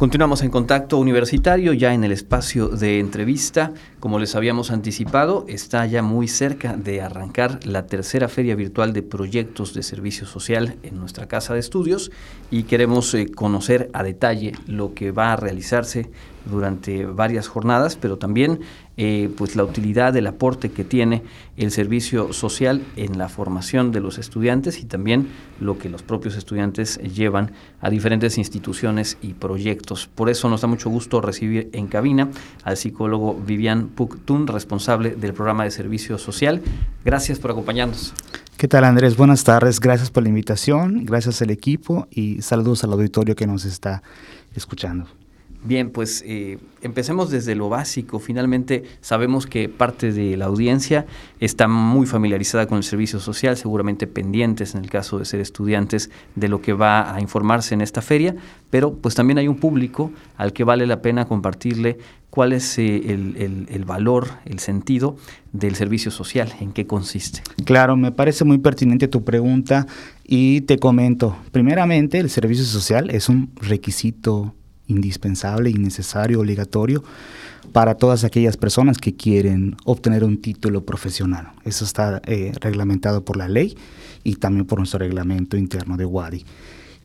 [0.00, 3.74] Continuamos en contacto universitario, ya en el espacio de entrevista.
[3.98, 9.02] Como les habíamos anticipado, está ya muy cerca de arrancar la tercera feria virtual de
[9.02, 12.10] proyectos de servicio social en nuestra casa de estudios
[12.50, 16.10] y queremos eh, conocer a detalle lo que va a realizarse
[16.46, 18.60] durante varias jornadas, pero también
[19.02, 21.22] eh, pues la utilidad, el aporte que tiene
[21.56, 25.28] el servicio social en la formación de los estudiantes y también
[25.58, 30.06] lo que los propios estudiantes llevan a diferentes instituciones y proyectos.
[30.06, 32.28] Por eso nos da mucho gusto recibir en cabina
[32.62, 36.60] al psicólogo Vivian Puctun, responsable del programa de servicio social.
[37.02, 38.12] Gracias por acompañarnos.
[38.58, 39.16] ¿Qué tal Andrés?
[39.16, 43.64] Buenas tardes, gracias por la invitación, gracias al equipo y saludos al auditorio que nos
[43.64, 44.02] está
[44.54, 45.06] escuchando.
[45.62, 48.18] Bien, pues eh, empecemos desde lo básico.
[48.18, 51.04] Finalmente sabemos que parte de la audiencia
[51.38, 56.10] está muy familiarizada con el servicio social, seguramente pendientes en el caso de ser estudiantes
[56.34, 58.34] de lo que va a informarse en esta feria,
[58.70, 61.98] pero pues también hay un público al que vale la pena compartirle
[62.30, 65.16] cuál es eh, el, el, valor, el sentido
[65.52, 67.42] del servicio social, en qué consiste.
[67.64, 69.86] Claro, me parece muy pertinente tu pregunta
[70.24, 74.54] y te comento, primeramente el servicio social es un requisito
[74.90, 77.02] indispensable, innecesario, obligatorio
[77.72, 81.52] para todas aquellas personas que quieren obtener un título profesional.
[81.64, 83.76] Eso está eh, reglamentado por la ley
[84.24, 86.44] y también por nuestro reglamento interno de WADI.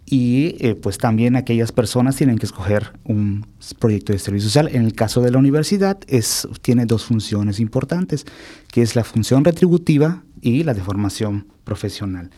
[0.05, 3.47] Y eh, pues también aquellas personas tienen que escoger un
[3.79, 4.69] proyecto de servicio social.
[4.71, 8.25] En el caso de la universidad es, tiene dos funciones importantes,
[8.71, 12.29] que es la función retributiva y la de formación profesional.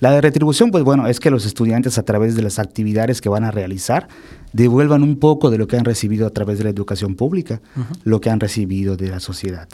[0.00, 3.30] La de retribución, pues bueno, es que los estudiantes a través de las actividades que
[3.30, 4.08] van a realizar
[4.52, 7.62] devuelvan un poco de lo que han recibido a través de la educación pública,
[8.04, 9.68] lo que han recibido de la sociedad.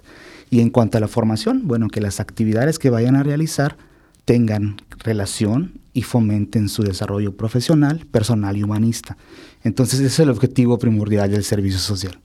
[0.51, 3.77] Y en cuanto a la formación, bueno, que las actividades que vayan a realizar
[4.25, 9.19] tengan relación y fomenten su desarrollo profesional, personal y humanista.
[9.62, 12.19] Entonces ese es el objetivo primordial del servicio social.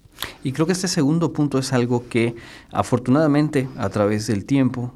[0.44, 2.36] Y creo que este segundo punto es algo que
[2.72, 4.94] afortunadamente a través del tiempo,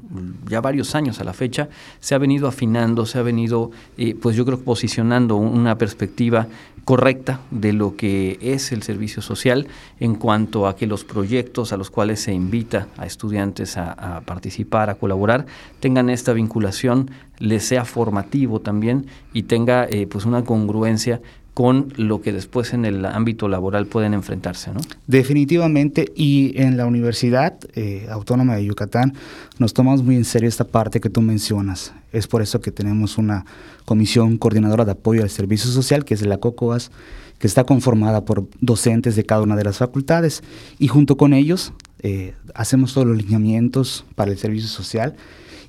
[0.48, 4.36] ya varios años a la fecha, se ha venido afinando, se ha venido, eh, pues
[4.36, 6.46] yo creo, posicionando una perspectiva
[6.84, 11.76] correcta de lo que es el servicio social en cuanto a que los proyectos a
[11.76, 15.46] los cuales se invita a estudiantes a, participar, a colaborar,
[15.78, 21.20] tengan esta vinculación, les sea formativo también y tenga eh, pues una congruencia
[21.54, 24.80] con lo que después en el ámbito laboral pueden enfrentarse, ¿no?
[25.06, 29.14] Definitivamente, y en la Universidad eh, Autónoma de Yucatán
[29.58, 31.92] nos tomamos muy en serio esta parte que tú mencionas.
[32.12, 33.44] Es por eso que tenemos una
[33.84, 36.90] comisión coordinadora de apoyo al servicio social, que es la COCOAS,
[37.38, 40.42] que está conformada por docentes de cada una de las facultades,
[40.78, 41.72] y junto con ellos
[42.02, 45.16] eh, hacemos todos los lineamientos para el servicio social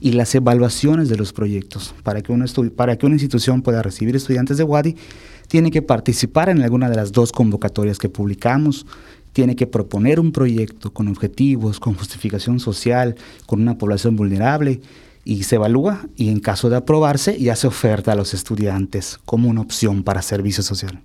[0.01, 2.33] y las evaluaciones de los proyectos para que,
[2.75, 4.97] para que una institución pueda recibir estudiantes de WADI
[5.47, 8.85] tiene que participar en alguna de las dos convocatorias que publicamos,
[9.31, 14.81] tiene que proponer un proyecto con objetivos, con justificación social, con una población vulnerable
[15.23, 19.49] y se evalúa y en caso de aprobarse ya se oferta a los estudiantes como
[19.49, 20.99] una opción para servicio social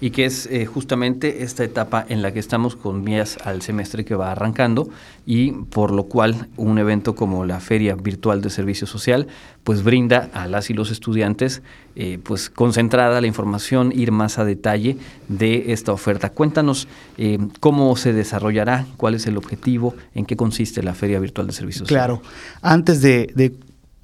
[0.00, 4.04] y que es eh, justamente esta etapa en la que estamos con vías al semestre
[4.04, 4.88] que va arrancando
[5.26, 9.26] y por lo cual un evento como la Feria Virtual de Servicio Social
[9.64, 11.62] pues brinda a las y los estudiantes
[11.96, 14.96] eh, pues concentrada la información, ir más a detalle
[15.28, 16.30] de esta oferta.
[16.30, 16.86] Cuéntanos
[17.16, 21.52] eh, cómo se desarrollará, cuál es el objetivo, en qué consiste la Feria Virtual de
[21.52, 21.98] Servicio Social.
[21.98, 22.22] Claro,
[22.62, 23.52] antes de, de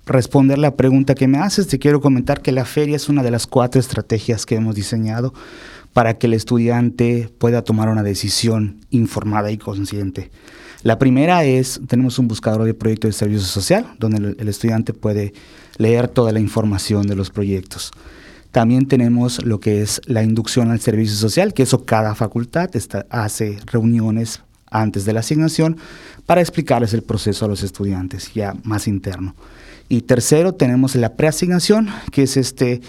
[0.07, 3.31] responder la pregunta que me haces, te quiero comentar que la feria es una de
[3.31, 5.33] las cuatro estrategias que hemos diseñado
[5.95, 10.31] para que el estudiante pueda tomar una decisión informada y consciente.
[10.83, 15.33] La primera es, tenemos un buscador de proyectos de servicio social, donde el, estudiante puede
[15.79, 17.93] leer toda la información de los proyectos.
[18.51, 22.71] También tenemos lo que es la inducción al servicio social, que eso cada facultad
[23.09, 25.79] hace reuniones antes de la asignación
[26.27, 29.35] para explicarles el proceso a los estudiantes, ya más interno.
[29.89, 32.81] Y tercero, tenemos la preasignación, que es este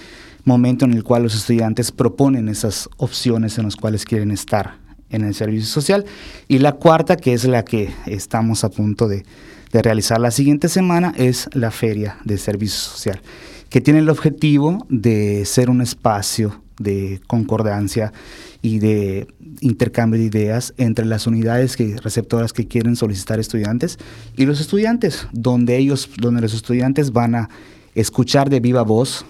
[0.46, 4.78] momento en el cual los estudiantes proponen esas opciones en las cuales quieren estar
[5.10, 6.06] en el servicio social.
[6.48, 9.26] Y la cuarta, que es la que estamos a punto de,
[9.74, 13.22] realizar la siguiente semana, es la Feria de Servicio Social,
[13.70, 18.14] que tiene el objetivo de ser un espacio de concordancia
[18.62, 19.28] y de
[19.60, 23.98] intercambio de ideas entre las unidades que, receptoras que quieren solicitar estudiantes
[24.38, 27.50] y los estudiantes, donde ellos, donde los estudiantes van a
[27.96, 29.26] escuchar de viva voz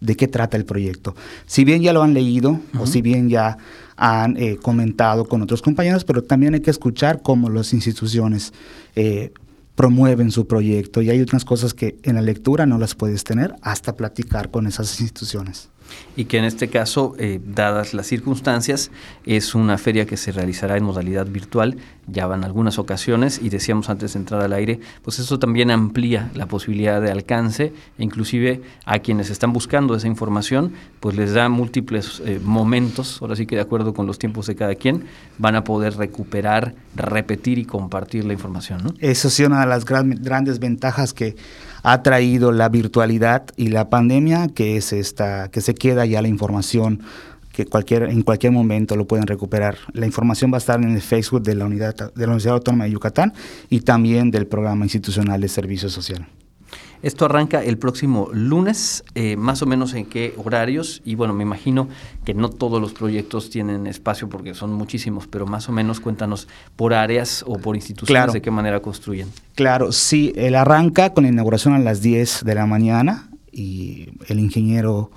[0.00, 1.14] de qué trata el proyecto.
[1.46, 3.58] Si bien ya lo han leído o si bien ya
[3.96, 8.52] han eh, comentado con otros compañeros, pero también hay que escuchar cómo las instituciones
[8.94, 9.32] eh,
[9.74, 13.54] promueven su proyecto y hay otras cosas que en la lectura no las puedes tener
[13.62, 15.68] hasta platicar con esas instituciones.
[16.16, 18.90] Y que en este caso, eh, dadas las circunstancias,
[19.24, 21.76] es una feria que se realizará en modalidad virtual,
[22.06, 26.30] ya van algunas ocasiones y decíamos antes de entrar al aire, pues eso también amplía
[26.34, 31.48] la posibilidad de alcance, e inclusive a quienes están buscando esa información, pues les da
[31.48, 35.04] múltiples eh, momentos, ahora sí que de acuerdo con los tiempos de cada quien,
[35.38, 38.82] van a poder recuperar, repetir y compartir la información.
[38.82, 38.94] ¿no?
[38.98, 41.36] Eso sí, una de las grandes ventajas que
[41.82, 46.28] ha traído la virtualidad y la pandemia, que es esta, que se queda ya la
[46.28, 47.02] información
[47.52, 49.78] que cualquier, en cualquier momento lo pueden recuperar.
[49.92, 52.84] La información va a estar en el Facebook de la, unidad, de la Universidad Autónoma
[52.84, 53.32] de Yucatán
[53.68, 56.28] y también del Programa Institucional de Servicio Social.
[57.02, 61.42] Esto arranca el próximo lunes, eh, más o menos en qué horarios, y bueno, me
[61.44, 61.88] imagino
[62.24, 66.48] que no todos los proyectos tienen espacio porque son muchísimos, pero más o menos cuéntanos
[66.74, 69.28] por áreas o por instituciones de qué manera construyen.
[69.54, 74.40] Claro, sí, él arranca con la inauguración a las 10 de la mañana y el
[74.40, 75.12] ingeniero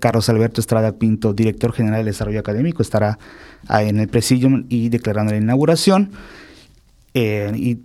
[0.00, 3.18] Carlos Alberto Estrada Pinto, director general de Desarrollo Académico, estará
[3.68, 6.10] en el presidium y declarando la inauguración.
[7.14, 7.78] Eh, y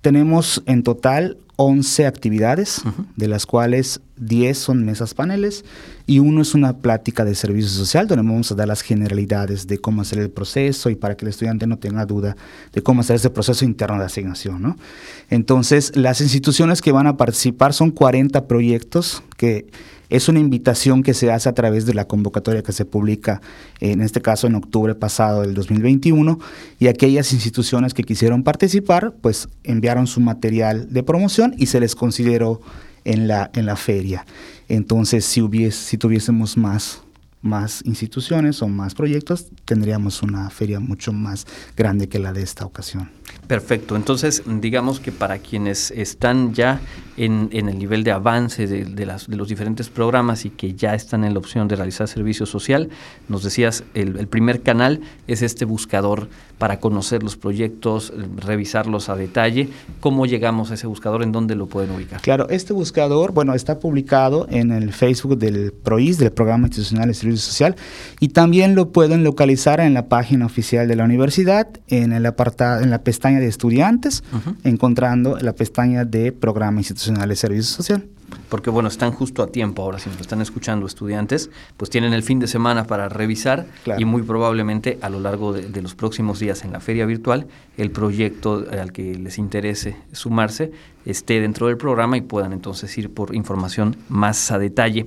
[0.00, 2.80] tenemos en total 11 actividades,
[3.16, 5.62] de las cuales 10 son mesas paneles
[6.06, 9.76] y uno es una plática de servicio social donde vamos a dar las generalidades de
[9.76, 12.34] cómo hacer el proceso y para que el estudiante no tenga duda
[12.72, 14.62] de cómo hacer ese proceso interno de asignación.
[14.62, 14.78] ¿no?
[15.28, 19.66] Entonces, las instituciones que van a participar son 40 proyectos que
[20.10, 23.40] es una invitación que se hace a través de la convocatoria que se publica,
[23.80, 26.38] en este caso en octubre pasado del 2021,
[26.78, 31.94] y aquellas instituciones que quisieron participar, pues enviaron su material de promoción y se les
[31.94, 32.60] consideró
[33.04, 34.26] en la, en la feria.
[34.68, 37.02] Entonces, si, hubiese, si tuviésemos más
[37.42, 42.66] más instituciones o más proyectos, tendríamos una feria mucho más grande que la de esta
[42.66, 43.08] ocasión.
[43.50, 46.80] Perfecto, entonces digamos que para quienes están ya
[47.16, 51.24] en, el nivel de avance de, las, de, los diferentes programas y que ya están
[51.24, 52.90] en la opción de realizar servicio social,
[53.28, 56.28] nos decías, el, el primer canal es este buscador
[56.60, 59.70] para conocer los proyectos, revisarlos a detalle.
[60.00, 61.22] ¿Cómo llegamos a ese buscador?
[61.22, 62.20] ¿En dónde lo pueden ubicar?
[62.20, 67.14] Claro, este buscador, bueno, está publicado en el Facebook del PROIS, del Programa Institucional de
[67.14, 67.76] Servicio Social,
[68.20, 72.82] y también lo pueden localizar en la página oficial de la universidad, en el apartado,
[72.82, 74.22] en la pestaña de estudiantes,
[74.64, 78.04] encontrando la pestaña de Programa Institucional de Servicio Social
[78.48, 82.22] porque bueno, están justo a tiempo ahora, si nos están escuchando estudiantes, pues tienen el
[82.22, 83.66] fin de semana para revisar
[83.98, 87.46] y muy probablemente a lo largo de, los próximos días en la feria virtual,
[87.76, 90.72] el proyecto al que les interese sumarse
[91.06, 95.06] esté dentro del programa y puedan entonces ir por información más a detalle.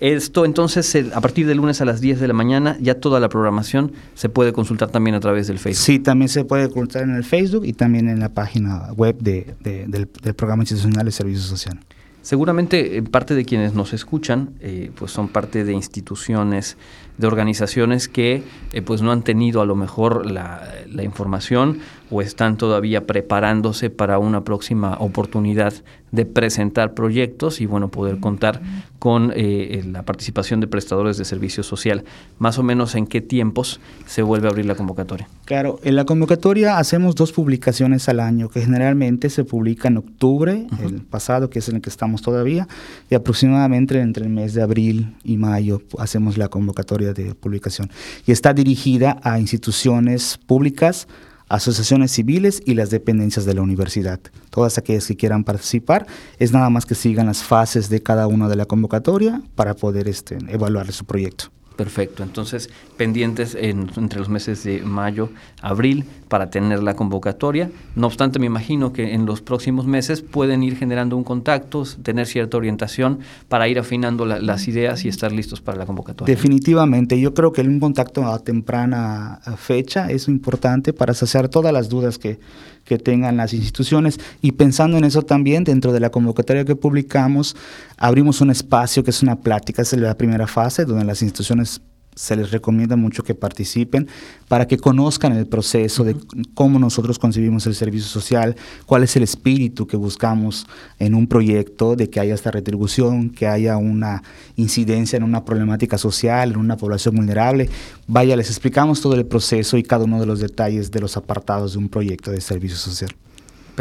[0.00, 3.28] Esto entonces, a partir del lunes a las 10 de la mañana, ya toda la
[3.28, 5.84] programación se puede consultar también a través del Facebook.
[5.84, 9.54] Sí, también se puede consultar en el Facebook y también en la página web de,
[9.60, 11.78] del, del Programa Institucional de Servicio Social.
[12.22, 16.76] Seguramente eh, parte de quienes nos escuchan eh, pues son parte de instituciones,
[17.18, 21.80] de organizaciones que eh, pues no han tenido a lo mejor la, la, información
[22.12, 25.72] o están todavía preparándose para una próxima oportunidad
[26.12, 28.60] de presentar proyectos y bueno poder contar
[28.98, 32.04] con eh, la participación de prestadores de servicio social.
[32.38, 35.26] Más o menos en qué tiempos se vuelve a abrir la convocatoria.
[35.46, 40.66] Claro, en la convocatoria hacemos dos publicaciones al año, que generalmente se publica en octubre,
[40.82, 42.68] el pasado, que es en el que estamos todavía,
[43.10, 47.90] y aproximadamente entre el mes de abril y mayo hacemos la convocatoria de publicación.
[48.26, 51.08] Y está dirigida a instituciones públicas,
[51.52, 54.18] asociaciones civiles y las dependencias de la universidad.
[54.48, 56.06] Todas aquellas que quieran participar,
[56.38, 60.08] es nada más que sigan las fases de cada una de la convocatoria para poder
[60.08, 61.52] este, evaluar su proyecto.
[61.82, 67.72] Perfecto, entonces pendientes entre los meses de mayo, abril para tener la convocatoria.
[67.96, 72.28] No obstante, me imagino que en los próximos meses pueden ir generando un contacto, tener
[72.28, 76.32] cierta orientación para ir afinando las ideas y estar listos para la convocatoria.
[76.32, 81.88] Definitivamente, yo creo que un contacto a temprana fecha es importante para saciar todas las
[81.88, 82.38] dudas que,
[82.84, 84.20] que tengan las instituciones.
[84.40, 87.56] Y pensando en eso también, dentro de la convocatoria que publicamos,
[87.96, 91.71] abrimos un espacio que es una plática, es la primera fase, donde las instituciones
[92.14, 94.08] se les recomienda mucho que participen
[94.48, 96.16] para que conozcan el proceso de
[96.54, 98.54] cómo nosotros concebimos el servicio social,
[98.86, 100.66] cuál es el espíritu que buscamos
[100.98, 104.22] en un proyecto, de que haya esta retribución, que haya una
[104.56, 107.68] incidencia en una problemática social, en una población vulnerable.
[108.06, 111.72] Vaya, les explicamos todo el proceso y cada uno de los detalles de los apartados
[111.72, 113.10] de un proyecto de servicio social.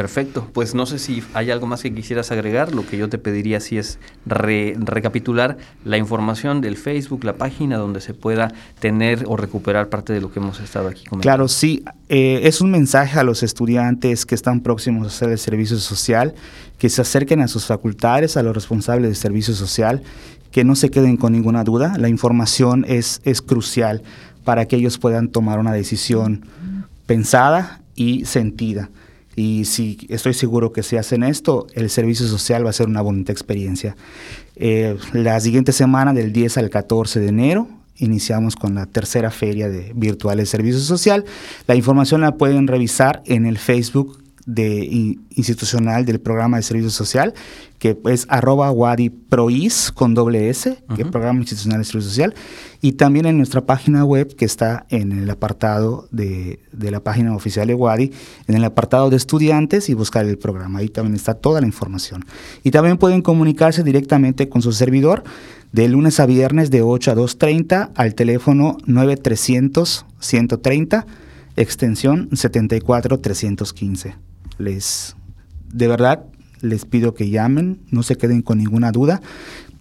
[0.02, 3.20] Perfecto, pues no sé si hay algo más que quisieras agregar, lo que yo te
[3.20, 9.38] pediría si es recapitular la información del Facebook, la página donde se pueda tener o
[9.38, 11.22] recuperar parte de lo que hemos estado aquí comentando.
[11.22, 15.38] Claro, sí, eh, es un mensaje a los estudiantes que están próximos a hacer el
[15.38, 16.34] servicio social,
[16.80, 20.02] que se acerquen a sus facultades, a los responsables del servicio social,
[20.50, 21.96] que no se queden con ninguna duda.
[22.00, 24.02] La información es, es crucial
[24.44, 26.48] para que ellos puedan tomar una decisión
[27.06, 28.90] pensada y sentida.
[29.36, 33.02] Y si estoy seguro que si hacen esto, el servicio social va a ser una
[33.02, 33.96] bonita experiencia.
[34.56, 39.70] Eh, la siguiente semana, del 10 al 14 de enero, iniciamos con la tercera feria
[39.70, 41.26] de virtual de servicio social.
[41.68, 47.34] La información la pueden revisar en el Facebook de institucional del programa de servicio social,
[47.80, 52.36] que es arroba wadiprois con doble S, que es programa institucional de servicio social,
[52.82, 57.36] y también en nuestra página web que está en el apartado de, de, la página
[57.36, 58.12] oficial de Wadi,
[58.48, 60.80] en el apartado de estudiantes y buscar el programa.
[60.80, 62.26] Ahí también está toda la información.
[62.64, 65.24] Y también pueden comunicarse directamente con su servidor
[65.72, 71.06] de lunes a viernes de 8 a 2.30 al teléfono 9300 130
[71.56, 74.31] extensión 74315
[74.62, 75.16] les,
[75.72, 76.26] de verdad,
[76.62, 79.22] les pido que llamen, no se queden con ninguna duda,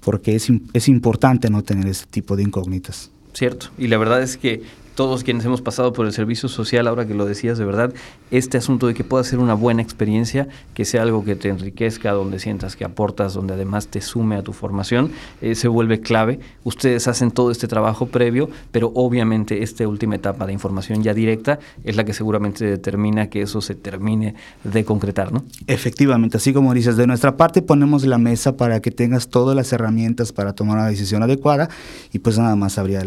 [0.01, 3.11] porque es, es importante no tener ese tipo de incógnitas.
[3.33, 4.63] Cierto, y la verdad es que
[4.95, 7.93] todos quienes hemos pasado por el servicio social, ahora que lo decías de verdad,
[8.31, 12.13] este asunto de que pueda ser una buena experiencia, que sea algo que te enriquezca,
[12.13, 16.41] donde sientas que aportas, donde además te sume a tu formación, eh, se vuelve clave.
[16.65, 21.59] Ustedes hacen todo este trabajo previo, pero obviamente esta última etapa de información ya directa
[21.85, 25.45] es la que seguramente determina que eso se termine de concretar, ¿no?
[25.67, 29.73] Efectivamente, así como dices, de nuestra parte ponemos la mesa para que tengas todas las
[29.73, 31.69] herramientas para tomar una decisión adecuada
[32.13, 33.01] y pues nada más habría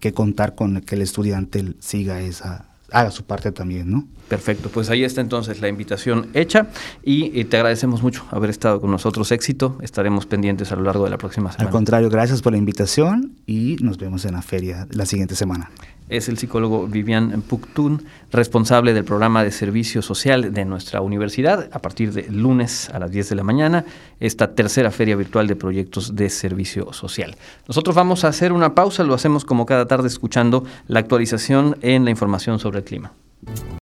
[0.00, 4.06] que contar con que el estudiante siga esa, haga su parte también, ¿no?
[4.28, 6.68] Perfecto, pues ahí está entonces la invitación hecha
[7.02, 9.30] y, te agradecemos mucho haber estado con nosotros.
[9.30, 11.68] Éxito, estaremos pendientes a lo largo de la próxima semana.
[11.68, 15.70] Al contrario, gracias por la invitación y nos vemos en la feria la siguiente semana.
[16.08, 21.80] Es el psicólogo Vivian Puctun, responsable del programa de servicio social de nuestra universidad, a
[21.80, 23.84] partir de lunes a las 10 de la mañana,
[24.20, 27.36] esta tercera feria virtual de proyectos de servicio social.
[27.66, 32.04] Nosotros vamos a hacer una pausa, lo hacemos como cada tarde escuchando la actualización en
[32.04, 33.12] la información sobre el clima.